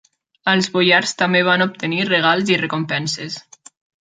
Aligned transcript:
Els 0.53 0.69
boiars 0.77 1.13
també 1.19 1.41
van 1.49 1.65
obtenir 1.67 2.01
regals 2.09 2.51
i 2.57 2.61
recompenses. 2.63 3.39